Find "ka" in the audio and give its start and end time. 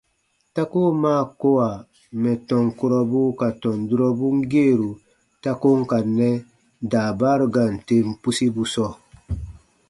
3.39-3.47, 5.89-5.97